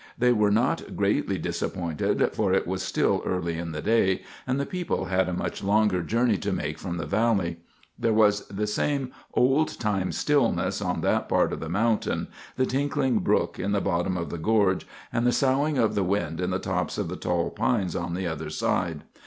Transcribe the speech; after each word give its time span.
They 0.17 0.31
were 0.33 0.49
not 0.49 0.95
greatly 0.95 1.37
disappointed, 1.37 2.27
for 2.33 2.53
it 2.53 2.65
was 2.65 2.81
still 2.81 3.21
early 3.23 3.59
in 3.59 3.71
the 3.71 3.83
day, 3.83 4.23
and 4.47 4.59
the 4.59 4.65
people 4.65 5.05
had 5.05 5.29
a 5.29 5.31
much 5.31 5.63
longer 5.63 6.01
journey 6.01 6.39
to 6.39 6.51
make 6.51 6.79
from 6.79 6.97
the 6.97 7.05
valley. 7.05 7.57
There 7.99 8.11
was 8.11 8.47
the 8.47 8.65
same 8.65 9.11
old 9.35 9.79
time 9.79 10.11
stillness 10.11 10.81
on 10.81 11.01
that 11.01 11.29
part 11.29 11.53
of 11.53 11.59
the 11.59 11.69
mountain: 11.69 12.29
the 12.55 12.65
tinkling 12.65 13.19
brook 13.19 13.59
in 13.59 13.73
the 13.73 13.79
bottom 13.79 14.17
of 14.17 14.31
the 14.31 14.39
gorge, 14.39 14.87
and 15.13 15.27
the 15.27 15.31
soughing 15.31 15.77
of 15.77 15.93
the 15.93 16.01
wind 16.03 16.41
in 16.41 16.49
the 16.49 16.57
tops 16.57 16.97
of 16.97 17.07
the 17.07 17.15
tall 17.15 17.51
pines 17.51 17.95
on 17.95 18.15
the 18.15 18.25
other 18.25 18.49
side. 18.49 19.03